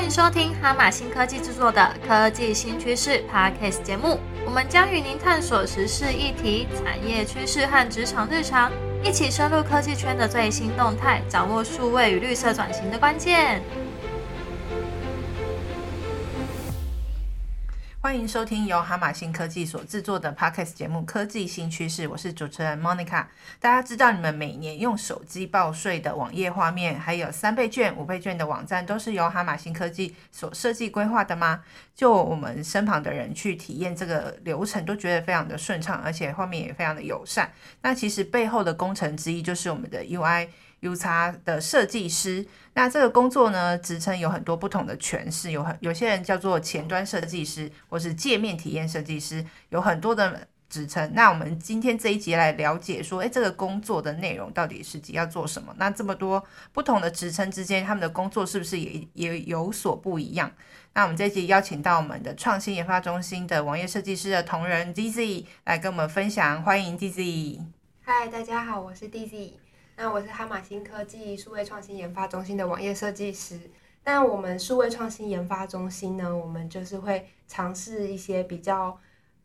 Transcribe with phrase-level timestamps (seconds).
[0.00, 4.18] 欢迎收听哈马新科技制作的科技新趋势 Podcast 节目。
[4.46, 8.72] 我们将与您探索时事议题、产业趋势和职场日常，
[9.04, 13.60] 一起深入科技圈的最新动态，掌握数位与绿色转型的关键。
[18.10, 23.24] 欢迎收听由哈马新科技所制作的 Podcast 节目《科技新趋势》，我是主持人 Monica。
[23.60, 31.62] 大家知道你们每年用手机报税的网页画面，还有三倍券、五倍券的网站，都是由哈马新科技所设计规划的吗？
[31.94, 37.52] 就我们身旁的人去体验这个流程，都觉得非常的顺畅，而且画面也非常的友善。
[37.82, 40.48] 那其实背后的工程之一就是我们的 UI。
[40.80, 51.10] U 叉的设计师，那这个工作呢，职称有很多不同的诠释，有很有些人叫做前端设计师，或是界面体验设计师，有很多的职称。
[51.14, 55.74] 那我们今天这一集来了解说，诶，这个工作的内容到底是要做什么？
[55.76, 60.50] 那这么多不同的职称之间，他们的工作是不是也也有所不一样？
[60.94, 67.60] 那我们这一集邀请到我们的创新研发中心的网页设计师的同仁 Dizzy 来跟我们分享，欢迎 Dizzy。
[68.02, 69.52] 嗨，大家好，我是 Dizzy。
[70.02, 73.60] 那我是哈马新科技数位创新研发中心的网页设计师。
[74.02, 78.98] 那我们数位创新研发中心呢，我们就是会尝试一些比较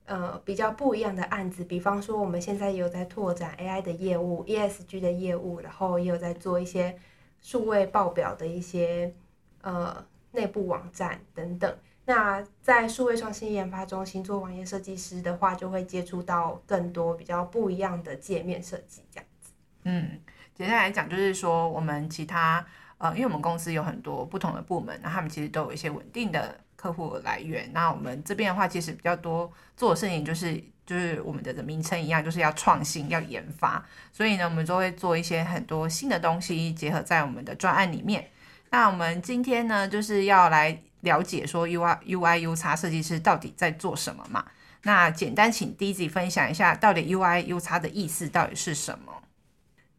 [0.05, 1.65] 呃比较不一样的案子。
[1.65, 6.97] 比方说，我们现在也有在拓展 AI 的业务、ESG 的业务，然后也有在做一些
[7.41, 9.13] 数位报表的一些
[9.59, 11.77] 呃内部网站等等。
[12.05, 19.51] 那在数位创新研发中心做网页设计师的话，就会接触到更多比较不一样的界面设计，这样子。
[19.83, 20.21] 嗯。
[20.55, 22.65] 简单来讲，就是说我们其他
[22.97, 27.69] 呃，因为我们公司有很多不同的部门，那他们其实都有一些稳定的客户来源。
[27.73, 33.83] 那我们这边的话，其实比较多做的事情就是就是我们的名称一样，就是要创新、要研发。
[34.13, 38.29] 所以呢，我们都会做一些很多新的东西，结合在我们的专案里面。
[38.69, 44.45] 那我们今天呢，就是要来了解说 U I U I U 叉设计师到底在做什么嘛？
[44.83, 49.11] 那简单请 D Z 分享一下，到底 U I U 叉的意思到底是什么？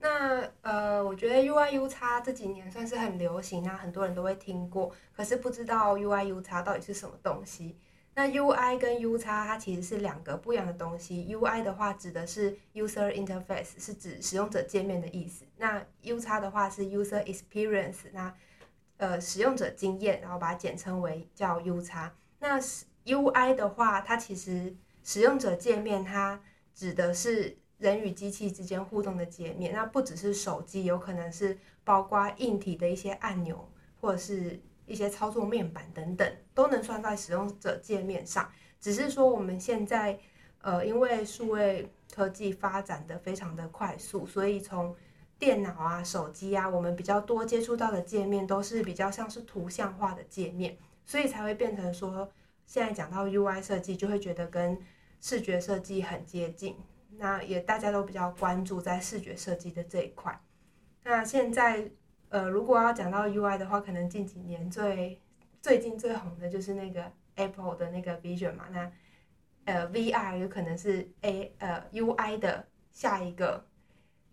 [0.06, 7.76] 那呃，我觉得 U I U 叉这几年算是很流行，那很多人都会听过，可是不知道 U I U 叉到底是什么东西。
[8.14, 11.26] 那 U I 跟 U 叉它其实是两个不一样的东西。
[11.26, 15.44] U I 的话指的是 User Interface，是指使用者界面的意思。
[15.56, 18.32] 那 U 叉的话是 User Experience，那
[18.98, 22.14] 呃使用者经验，然后把它简称为叫 U 叉。
[22.38, 22.60] 那
[23.04, 26.40] U I 的话，它其实使用者界面，它
[26.72, 27.58] 指的是。
[27.78, 33.68] 人与机器之间互动的界面，那不只是手机，有可能是包括硬体的一些按钮，
[34.00, 38.50] 或者是一些操作面板等等，都能算在使用者界面上。
[38.80, 40.18] 只是说我们现在，
[40.62, 44.94] 呃，因为数位科技发展的非常的快速，所以从
[45.38, 52.30] 电脑啊、手机啊，我们比较多接触到的界面都是比较像是图像化的界面，所以才会变成说，
[52.66, 54.78] 现在讲到 UI 设计，就会觉得跟
[55.20, 56.76] 视觉设计很接近。
[57.18, 60.38] 那也大家都比较关注在视觉设计的这一块。
[61.02, 61.90] 那现在，
[62.28, 65.20] 呃，如果要讲到 UI 的话，可能近几年最
[65.62, 68.66] 最近最红的就是那个 Apple 的那个 Vision 嘛。
[68.70, 68.90] 那
[69.64, 73.64] 呃，VR 有可能是 A 呃 UI 的下一个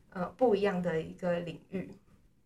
[0.10, 1.92] 呃不一样的一个领域。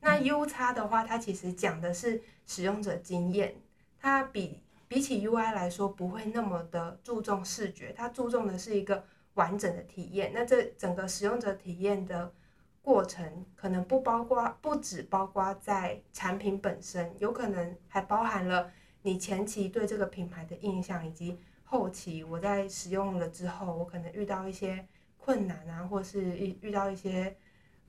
[0.02, 3.56] 那 U 叉的话，它其实讲的是使用者经验，
[4.00, 9.06] 它比比起 UI 来说不会那么的注重视觉，它注重的是一个。
[9.38, 12.34] 完整的体验，那这整个使用者体验的
[12.82, 18.72] 过程，可能不包括，不只包括在产品本身，有可能还包含了
[19.04, 24.84] 你前期对这个品牌的印象，以及后期我在使用了之后，我可能遇到一些
[25.18, 27.36] 困难啊，或是遇遇到一些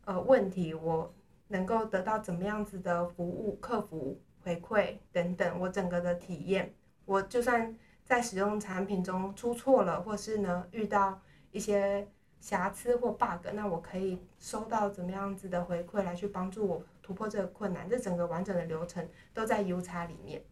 [0.04, 1.14] 呃问题，我
[1.46, 6.74] 能够得到怎么样子的服务、客服回馈等等，我整个的体验，
[7.06, 11.18] 我就算在使用产品中出错了，或是呢遇到。
[11.50, 12.06] 一些
[12.40, 17.88] 瑕疵或 bug，那我可以收到怎么样子的回馈来去帮助我突破这个困难？
[17.88, 20.42] 这整个完整的流程都在 U 叉里面。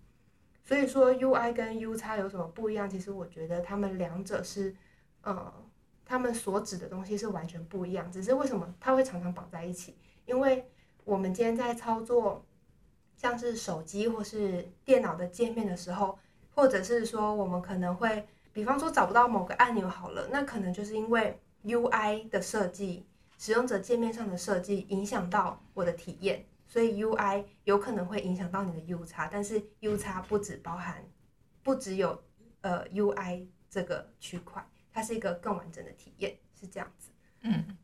[0.65, 2.89] 所以说 UI 跟 U 叉有什么不一样？
[2.89, 4.75] 其实我觉得他们两者是，
[5.21, 5.53] 呃，
[6.05, 8.11] 他们所指的东西是完全不一样。
[8.11, 9.97] 只是为什么它会常常绑在一起？
[10.25, 10.69] 因为
[11.05, 12.45] 我们今天在操作
[13.17, 16.19] 像是手机或是电脑的界面的时候，
[16.53, 18.27] 或者是说我们可能会。
[18.57, 23.07] 比方说找不到某个按钮好了，那可能就是因为 UI 的设计，
[23.37, 31.05] 使用者界面上的设计影响到我的体验，所以 UI 有可能会影响到你的 U 叉，但是 U 叉不只包含，
[31.63, 32.19] 不只有
[32.63, 37.11] 呃 UI 这个区块，它是一个更完整的体验，是这样子。
[37.43, 37.77] 嗯，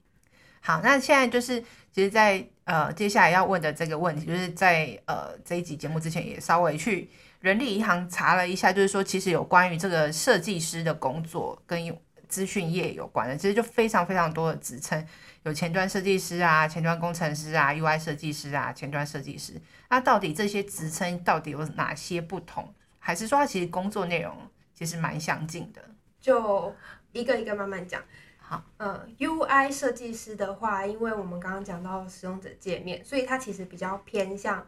[0.63, 1.61] 好，那现在就是
[1.91, 7.11] 其实，在呃接下来要问的这个问题，就是在呃这一集节目之前也稍微去。
[7.43, 15.05] 人力银行查了一下，就是说其实有关于这个设计师的工作跟资讯业有关的，其实就非常非常多的职称，
[15.43, 19.61] 有前端设计师啊、前端工程师啊、UI 设计师啊、前端设计师。
[19.91, 22.73] 那到底这些职称到底有哪些不同？
[23.01, 24.35] 还是说它其实工作内容
[24.73, 25.83] 其实蛮相近的？
[26.21, 26.73] 就
[27.11, 28.01] 一个一个慢慢讲。
[28.39, 34.67] 好，呃，UI 设计师的话，因为我们刚刚讲到使用者界面，所以它其实比较偏向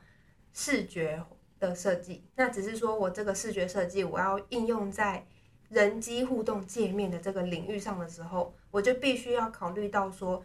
[0.53, 1.23] 视觉
[1.69, 2.25] 的设计。
[2.37, 5.26] 那只是说我这个视觉设计，我要应用在
[5.69, 10.44] 人机互动界面的这个领域上的时候，我就必须要考虑到说，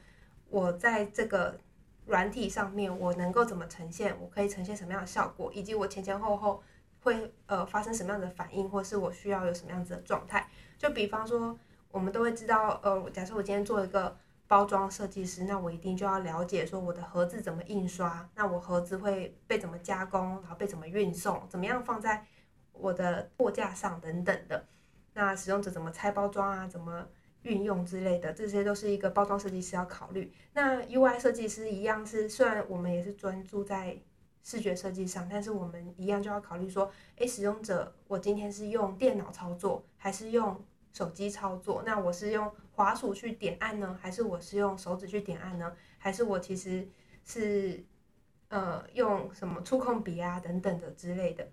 [0.49, 1.57] 我在这个
[2.05, 6.61] 软体上面，我能够怎么呈现，我可以呈现什么样的效果，以及我前前后后
[7.01, 10.47] 会呃发生什么样的反应，或是我需要有什么样子的状态。
[10.77, 11.57] 就比方说。
[11.91, 14.15] 我们都会知道，呃，假设我今天做一个
[14.49, 22.25] 包装设计师，那我一定就要了解说我的盒子怎么印刷，那我盒子会被怎么加工，然后被怎么运送，怎么样放在
[22.73, 24.65] 我的货架上等等的。
[25.13, 27.07] 那使用者怎么拆包装啊，怎么
[27.43, 30.33] 运用之类的，这些都是一个包装设计师要考虑。
[30.53, 33.95] 那 UI 设计师一样是，虽然我们也是专注在
[34.41, 40.59] 视觉设计上，但是我们一样就要考虑说，诶，使用者我今天是用电脑操作还是用？
[40.91, 45.73] 手机操作，那我是用滑鼠去点按呢，还是我是用手指去点按呢？
[45.97, 46.87] 还是我其实
[47.23, 47.83] 是
[48.49, 51.47] 呃用什么触控笔啊等等的之类的？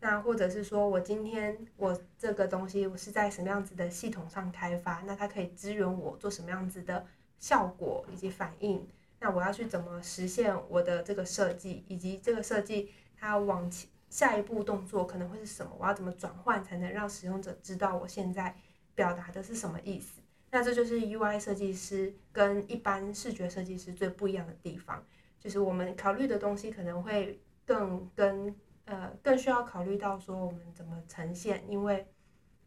[0.00, 5.02] 那或者是说我今天我这个东西我是在什么样子的系统上开发？
[5.06, 7.06] 那它可以支援我做什么样子的
[7.38, 8.86] 效果以及反应？
[9.20, 15.72] 那我要去怎么实现我的这个设计，以及这个设计它往前下一步动作可能会是什么？
[15.78, 18.54] 我要怎么转换才能让使用者知道我现在？
[18.94, 20.20] 表达的是什么意思？
[20.50, 25.04] 那这就是 UI 设计师跟一般视觉设计师最不一样的地方，
[25.40, 28.54] 就是我们考虑的东西可能会更跟
[28.84, 32.06] 呃更需要考虑到说我们怎么呈现，因为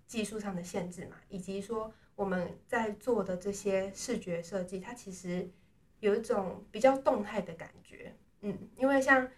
[0.06, 5.50] 技术上的限制嘛，以及说我们在做的这些视觉设计，它其实
[6.02, 9.30] 有一种比较动态的感觉，嗯，因为像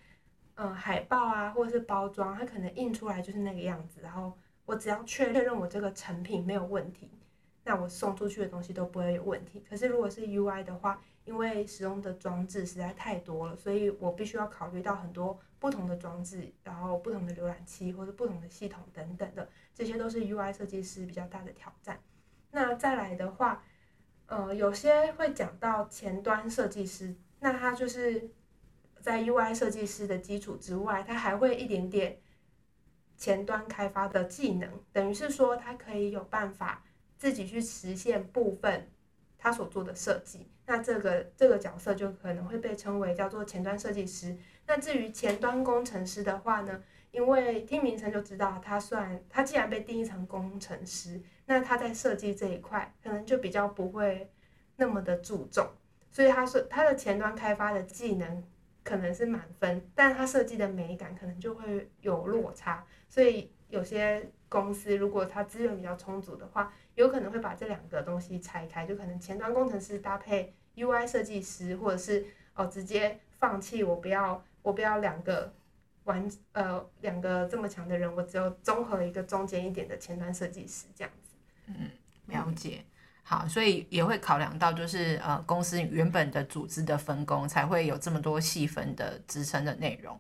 [0.56, 4.36] 嗯海报啊或者是包装，它可能印出来就是那个样子，然后。
[4.70, 7.10] 我只要确认我这个成品没有问题，
[7.64, 9.66] 那我送出去的东西都不会有问题。
[9.68, 22.00] 可是如果是 UI 的话，因为使用的装置实在太多了，所以我必须要考虑到很多不同的装置，然后不同的浏览器或者不同的系统等等的，这些都是 UI 设计师比较大的挑战。
[22.52, 23.64] 那再来的话，
[24.28, 28.30] 呃，有些会讲到前端设计师，那他就是
[29.02, 32.20] 在 UI 设计师的基础之外，他还会一点点。
[33.20, 36.84] 前端开发的技能，等于是说他可以有办法
[37.18, 38.90] 自己去实现部分
[39.38, 40.50] 他所做的设计。
[40.66, 44.38] 那这个这个角色就可能会被称为叫做前端设计师。
[44.66, 46.82] 那至于前端工程师的话呢，
[47.12, 54.32] 因为听名称就知道，他算他既然被定义成工程师，那他在设计这一块可能就比较不会
[54.76, 55.68] 那么的注重，
[56.12, 58.44] 所以他说他的前端开发的技能
[58.90, 62.84] 可能是满分，但它设计的美感可能就会有落差。
[63.08, 72.26] 所以有些公司如果它资源比较充足的话，有可能会把这两个东西拆开，就可能前端工程师搭配 UI 设计师，或者是
[72.56, 75.54] 哦直接放弃我不要我不要两个
[76.06, 81.36] 完呃两个这么强的人，我只有综合一个中间一点的前端设计师这样子。
[81.68, 81.92] 嗯，
[82.26, 82.84] 了解。
[83.30, 90.20] 好，所以也会考量到就是呃公司原本的组织的分工，才会有这么多细分的职称的内容。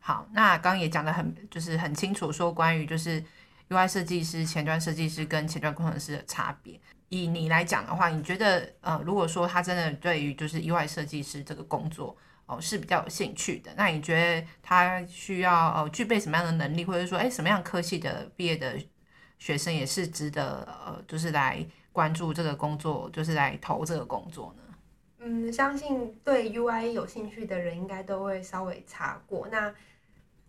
[0.00, 3.22] 好，那刚刚也讲的很，就是很清楚，说关于就是
[3.68, 6.80] UI 设计师、前端设计师跟前端工程师的差别。
[7.10, 18.76] 以你来讲的话，你觉得呃，如果说他真的对于就是 UI 设计师这个工作哦是比较有兴趣的，那你觉得他需要呃具备什么样的能力，或者说哎什么样科系的毕业的
[19.38, 24.62] 学生也是值得呃就是来关注这个工作，就是来投这个工作呢？
[25.18, 29.74] 嗯，相信对 UI 有兴趣的人应该都会稍微查过那。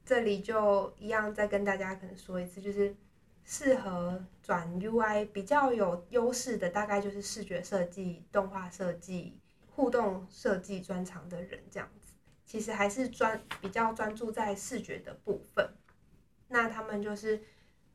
[0.05, 2.95] 这里就一样，再跟大家可能说一次，就是
[3.43, 9.37] 适合转 UI 比较有优势的，大概就是视觉设计、动画设计、
[9.69, 12.15] 互动设计专长的人这样子。
[12.43, 15.69] 其实还是专比较专注在视觉的部分。
[16.47, 17.39] 那他们就是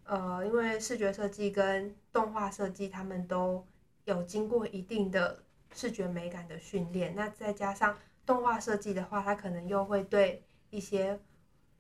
[0.05, 3.65] 呃，因为视觉设计跟动画设计，他们都
[4.05, 5.43] 有经过一定的
[5.73, 7.15] 视觉美感的训练。
[7.15, 7.97] 那再加上
[8.27, 11.19] 动画设计的话，它可能又会对一些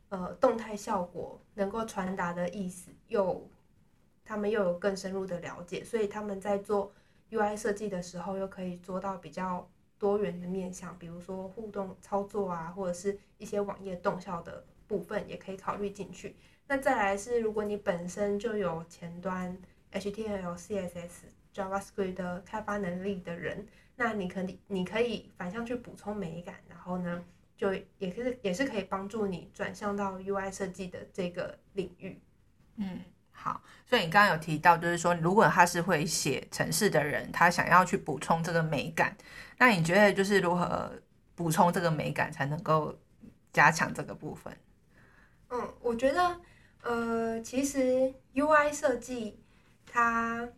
[0.08, 3.46] 呃，动态效果能够传达的意思，又
[4.24, 6.92] 他们又有更深入的了解，所以他们在做
[7.30, 16.36] UI 设计的时候，又可以做到比较多元的面向，比如说互动操作啊，或者是一些网页动效的部分，也可以考虑进去。
[16.66, 19.56] 那再来是，如果你本身就有前端
[19.92, 21.10] HTML、CSS、
[21.54, 27.22] JavaScript 的开发能力的人，那你可以你可以反向去补充美感，然后呢，
[27.56, 32.20] 就也是也是可以帮助你转向到 UI 设计的这个领域。
[32.76, 33.00] 嗯，
[33.30, 33.62] 好。
[33.86, 39.14] 所以你刚刚有提到，就是说，如果他是会写程式的人，他想要去补充这个美感，
[39.58, 40.90] 那你觉得就是如何
[41.34, 42.98] 补充这个美感，才能够
[43.52, 44.56] 加强这个部分？
[45.54, 46.40] 嗯，我觉得，
[46.82, 49.38] 呃，其实 UI 设计
[49.86, 50.48] 它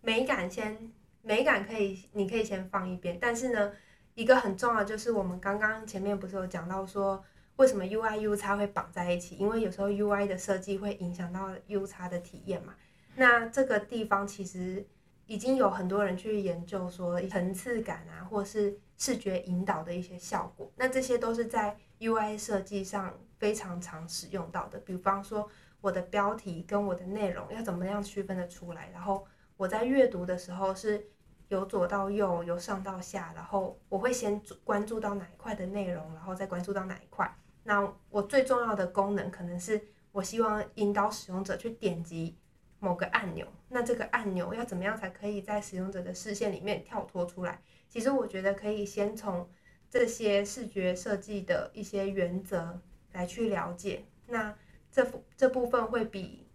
[0.00, 3.72] 美感先美感可以，你可以先放一边，但是呢，
[4.14, 7.24] 一个很重要就是我们刚刚前面不是有讲到说。
[7.56, 9.36] 为什么 UI U 叉会绑在一起？
[9.36, 12.74] 因为有时候 UI 的设计会影响到 U 叉的体验嘛。
[13.14, 14.84] 那这个地方其实
[15.26, 20.72] 已经有很多人去研究说层次感啊，或是视觉引导的一些效果。
[20.76, 24.78] 那这些都是在 UI 设计上非常常使用到的。
[24.80, 25.48] 比方说
[25.80, 29.24] 我的标题跟我的内容要怎么样区分的出来，然后
[29.56, 31.08] 我在阅读的时候是
[31.48, 37.32] 由左到右，由上到下，然后我会先关注到哪一块的内容，然后再关注到哪一块。
[37.62, 39.80] 那我最重要的功能可能是，
[40.10, 42.36] 我希望引导使用者去点击
[42.80, 43.46] 某个按钮。
[43.68, 47.60] 那这个按钮要怎么样才可以在使用者的视线里面跳脱出来？
[47.88, 49.48] 其实我觉得可以先从
[49.92, 52.80] 这些视觉设计的一些原则
[53.12, 54.06] 来去了解。
[54.26, 54.54] 那
[54.90, 55.06] 这
[55.36, 56.48] 这部分会比，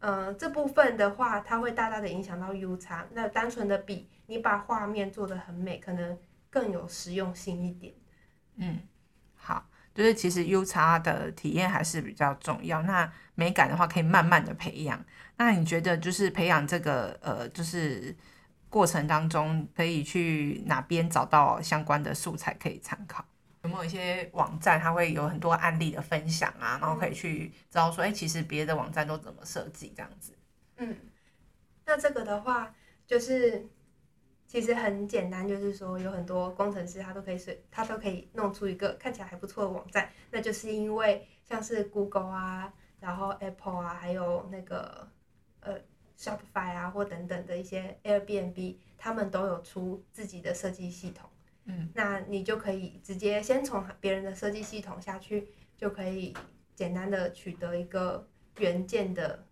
[0.00, 3.08] 嗯，这部分的话，它会大大的影响到 U 差。
[3.14, 6.18] 那单纯的比你把画面做得很美，可能
[6.50, 7.94] 更有实用性一点。
[8.56, 8.80] 嗯，
[9.34, 9.66] 好。
[9.92, 12.82] 就是其实 U 叉的体验还是比较重要。
[12.82, 15.02] 那美感的话，可以慢慢的培养。
[15.36, 18.14] 那你觉得就是培养这个呃，就是
[18.70, 23.22] 过程当中，可以去哪边找到相关的素材可以参考？
[23.64, 26.78] 有没有一些网站，它会有很多案例的分享啊？
[26.80, 30.32] 然后可以去知道说，哎，其实别的网站都怎么设计这样子？
[30.76, 30.96] 嗯，
[31.84, 32.74] 那这个的话
[33.06, 33.66] 就是。
[34.46, 45.08] 其实很简单，就是说有很多工程师他都可以随他都可以弄出一个看起来还不错的网站，那就是因为像是 Google 啊，然后 Apple 啊，还有那个
[45.60, 45.74] 呃
[46.20, 51.30] Shopify 啊或等等的一些 Airbnb，他们都有出自己的设计系统。
[51.64, 55.48] 嗯，那你就可以直接先从别人的设计系统下去，
[55.78, 56.36] 就可以
[56.74, 59.46] 简单的取得一个原件的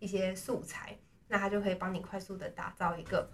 [0.00, 0.98] 一些素材，
[1.28, 3.30] 那它就可以帮你快速的打造一个。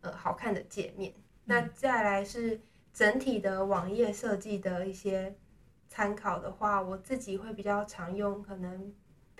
[0.00, 1.14] 呃，好看的界面。
[1.44, 2.60] 那再来是
[2.92, 5.36] 整体的网页设计的一些
[5.88, 8.92] 参考的话，我自己会比较常用，可能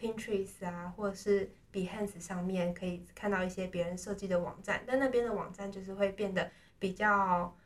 [0.03, 4.83] Pinterest 啊，或者是 Behance 上面可以看到一些别人设计的网站。
[4.85, 7.57] 但那边的网站就是会变得比较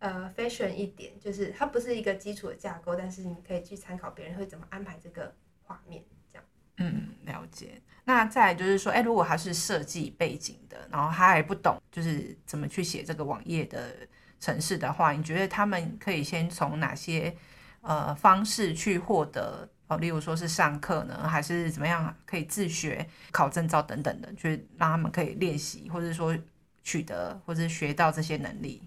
[0.00, 6.44] 呃 fashion 一点，就是它不是一个基础的架构，但是你可以去参考别人会怎么安排这个画面，这样。
[6.78, 7.80] 嗯，了解。
[8.04, 13.94] 那再就是说，哎，如果他是设计背景的，然后他还不懂，就是怎么去写这个网页的
[14.40, 17.36] 程式的话，你觉得他们可以先从哪些
[17.82, 19.98] 呃方式去获得哦？
[19.98, 26.36] 例如说是上课呢，还是怎么样可以自学、考证照等等的，就是让他们可以练习，或者说
[26.82, 28.82] 取得或者学到这些能力。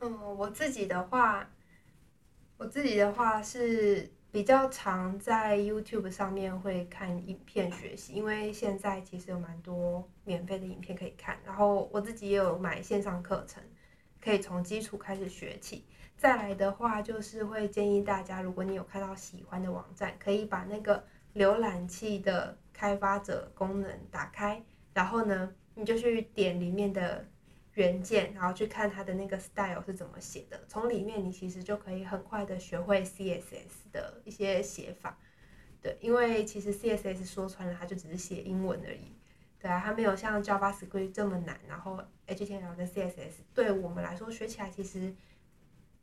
[0.00, 1.48] 嗯，我自己的话，
[2.56, 4.10] 我自己的话是。
[4.32, 11.36] 比较常在 YouTube 上面会看影片学习，因为现在其实有蛮多免费的影片可以看。
[11.44, 13.60] 然后我自己也有买线上课程，
[14.20, 15.84] 可以从基础开始学起。
[16.16, 24.62] 再来的话，就是会建议大家，如果你有看到喜欢的网站，可以把那个浏览器的开发者功能打开，
[24.92, 27.26] 然后呢，你就去点里面的。
[27.74, 35.16] 原件，然后去看它的那个 style 是怎么写的，从里面你其实就可以很快的学会 CSS 的一些写法，
[35.80, 39.12] 对，因为其实 CSS 说穿了，它就只是写英文而已，
[39.60, 45.14] 对啊，它没有像 JavaScript 这么难，然后 HTML 跟 CSS 对我们来说学起来其实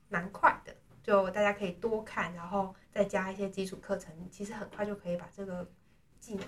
[0.09, 5.69] 蛮快的，就大家可以多看，然后再加一些基础课程，其实很快就可以把这个
[6.19, 6.45] 技能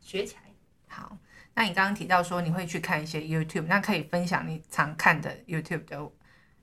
[0.00, 0.42] 学起来。
[0.88, 1.18] 好。
[1.56, 6.10] 那你刚刚提到说你会去看一些 YouTube，那可以分享你常看的 YouTube 的，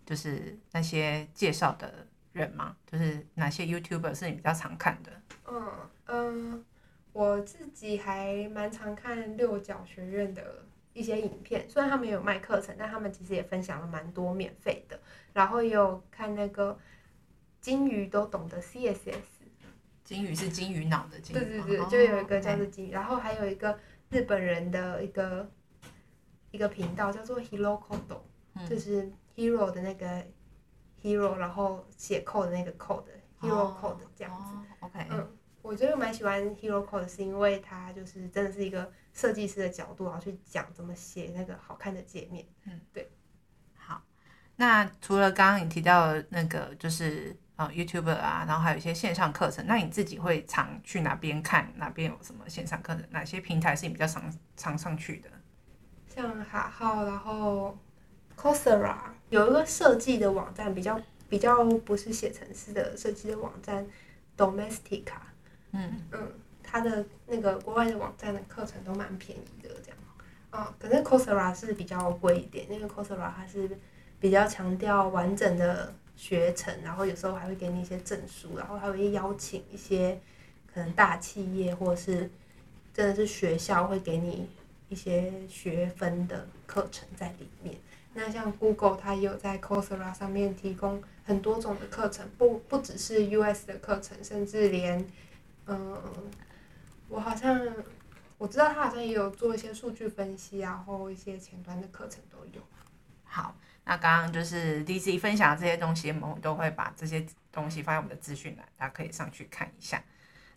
[0.06, 2.76] 就是那些介绍的人吗？
[2.86, 5.22] 就是哪些 YouTuber 是你比较常看的？
[5.48, 6.66] 嗯嗯，
[7.14, 10.64] 我自己还蛮常看六角学院的
[10.94, 15.00] 一些影片，虽然他们有卖课程，但他们其实也分享了蛮多免费的。
[15.34, 16.78] 然后也有看那个
[17.60, 19.16] 金鱼都懂得 CSS，
[20.04, 23.78] 金鱼是金鱼脑的金鱼，对对对，就有一个叫做金鱼，然后还有一个。
[24.12, 25.50] 日本人的一个
[26.52, 28.20] 一个频道叫做 Hero Code，
[28.70, 30.22] 就是 Hero 的那个
[31.02, 33.06] Hero，然后写 code 的那个 code
[33.40, 34.54] Hero Code 这样子。
[34.82, 35.30] 哦 OK，嗯，
[35.62, 42.46] 我觉得蛮喜欢 Hero Code 是因为它就是真的是一个设计师的角度，然后去讲怎么写那个好看的界面。
[42.66, 43.12] 嗯，对
[43.76, 44.02] 好。
[44.56, 51.72] 那除了刚刚你提到的那个，就是呃 YouTuber 啊，然后还有一些线上课程，那你自己会常去哪边看？
[51.78, 53.06] 哪边有什么线上课程？
[53.12, 55.30] 哪些平台是你比较常常上去的？
[56.08, 57.78] 像哈号，然后
[58.36, 58.98] Coursera
[59.30, 61.00] 有一个设计的网站，比较
[61.30, 63.88] 比较不是写程式的设计的网站
[64.36, 65.30] ，Domestica。
[65.72, 66.32] 嗯嗯，
[66.64, 69.98] 它的那个国外的网站的课程都蛮便宜的，这样。
[70.52, 73.70] 哦、可是 Coursera 是比较贵一点，因为 Coursera 它是
[74.20, 80.20] 比较强调完整的学程，然后有时候还会给你一些证书，然后还会邀请一些
[80.74, 82.30] 可能大企业或者是
[82.94, 84.50] 真的是学校会给你
[84.90, 87.78] 一些学分的课程在里面。
[88.14, 95.08] 那像 Google 它也有在 Coursera 上面提供很多种的课程，不不只是 US 的课程，甚至连
[95.68, 96.02] 嗯，
[97.08, 97.60] 我好像
[98.38, 102.62] 我知道他好像也有做一些数据分析，然后一些前端的课程都有。
[103.24, 110.04] 好，那刚刚就是 D C 分享的这些东西，我们都会把这些东西放在我们的资讯栏，大家可以上去看一下。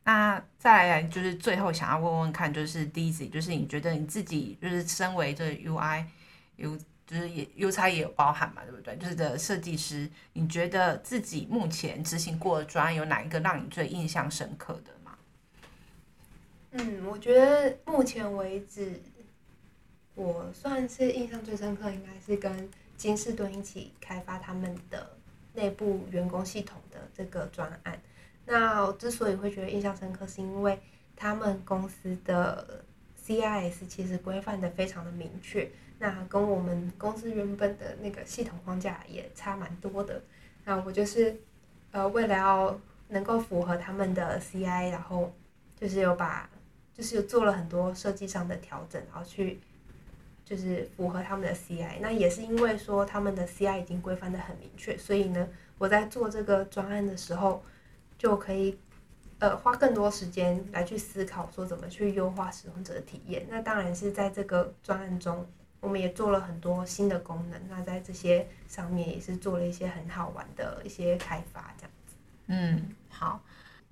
[0.04, 6.04] 那再来就是最后想要问问看，就是 D C，就是你觉得你自己就是身为这 UI
[6.56, 8.96] U 就是也 U 差也有包含嘛，对不对？
[8.96, 15.18] 就是的设计师，你觉得自己目前执行过的专案有哪一个让你最印象深刻的吗？
[16.72, 19.00] 嗯，我觉得目前为止，
[20.14, 25.16] 我算是印象最深刻，应该是跟金士顿一起开发他们的
[25.52, 28.00] 内部员工系统的这个专案。
[28.46, 30.78] 那我之所以会觉得印象深刻，是因为
[31.16, 32.84] 他们公司的
[33.24, 35.70] CIS 其实规范的非常的明确，
[36.04, 40.20] 那跟我们公司原本的那个系统框架也差蛮多的。
[40.62, 41.34] 那我就是
[41.92, 45.32] 呃，为了要能够符合他们的 CI，然后
[45.80, 46.46] 就是有把
[46.92, 49.58] 就是有做了很多设计上的调整，然后去
[50.44, 52.00] 就是符合他们的 CI。
[52.02, 55.48] 那也是因为说他们的 CI 已经规范的很明确，所以呢，
[55.78, 57.62] 我在做这个专案的时候，
[58.18, 58.78] 就可以
[59.38, 63.46] 呃花更多时间来去思考说怎么去优化使用者的体验。
[63.48, 65.46] 那当然是在这个专案中，
[65.84, 67.60] 我们也做了很多新的功能。
[67.68, 72.16] 那在这些上面也是做了一些很好玩的一些开发，这样子。
[72.46, 73.40] 嗯，好。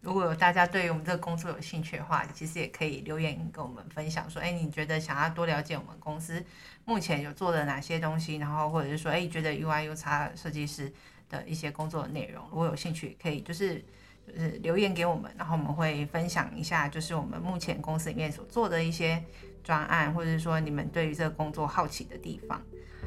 [0.00, 6.44] 如果有大家对于我们这个工作有兴趣的话，其实也可以留言跟我们分享说，哎，你觉得想要多了解我们公司
[6.84, 10.92] 目前有做的哪些东西，然后或者是说，哎，觉得 UI UX 设计师
[11.28, 13.80] 的一些工作的内容，如果有兴趣，也可以就是
[14.26, 19.22] 就是留言给我们，然后我们会分享一下，就是我们目前公司里面所做的一些
[19.62, 22.60] 专案，或者说你们对于这个工作好奇的地方。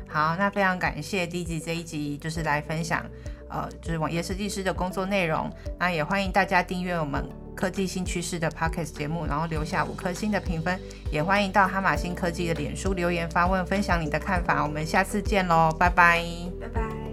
[0.08, 3.04] 好，那非常感谢第一集这一集就是来分享，
[3.50, 5.52] 呃，就是网页设计师的工作内容。
[5.80, 10.80] 那也欢迎大家订阅我们科技新趋势的 Podcast 节目，然后留下五颗星的评分。
[11.12, 14.62] 也欢迎到哈马星科技的脸书留言发问，分享你的看法。
[14.64, 16.24] 我们下次见喽，拜拜。
[16.62, 17.05] 拜拜。